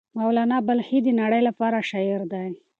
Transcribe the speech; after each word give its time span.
مولانا 0.19 0.57
بلخي 0.67 0.99
د 1.03 1.07
نړۍ 1.21 1.41
لپاره 1.49 1.77
شاعر 1.89 2.21
دی. 2.31 2.49